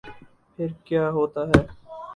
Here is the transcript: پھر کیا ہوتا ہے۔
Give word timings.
پھر 0.59 0.67
کیا 0.85 1.09
ہوتا 1.09 1.41
ہے۔ 1.47 1.61